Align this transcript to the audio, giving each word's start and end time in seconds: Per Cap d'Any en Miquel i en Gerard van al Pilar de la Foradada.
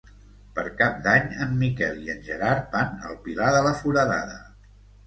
Per 0.55 0.63
Cap 0.79 0.95
d'Any 1.07 1.27
en 1.45 1.53
Miquel 1.61 2.01
i 2.09 2.11
en 2.17 2.27
Gerard 2.31 2.67
van 2.79 2.99
al 3.11 3.17
Pilar 3.29 3.55
de 3.59 3.65
la 3.69 3.77
Foradada. 3.85 4.43